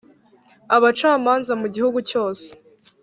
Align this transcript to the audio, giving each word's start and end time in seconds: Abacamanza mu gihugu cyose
Abacamanza 0.75 1.51
mu 1.61 1.67
gihugu 1.75 1.99
cyose 2.09 2.47